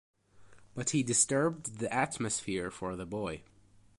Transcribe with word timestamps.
But 0.73 0.89
he 0.89 1.03
disturbed 1.03 1.77
the 1.77 1.93
atmosphere 1.93 2.71
for 2.71 2.95
the 2.95 3.05
boy. 3.05 3.43